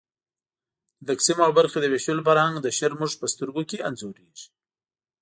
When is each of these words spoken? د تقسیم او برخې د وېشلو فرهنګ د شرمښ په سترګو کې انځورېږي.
د 1.05 1.09
تقسیم 1.09 1.37
او 1.45 1.51
برخې 1.59 1.77
د 1.81 1.85
وېشلو 1.93 2.25
فرهنګ 2.27 2.55
د 2.61 2.67
شرمښ 2.77 3.11
په 3.17 3.25
سترګو 3.33 3.61
کې 3.69 3.83
انځورېږي. 3.87 4.47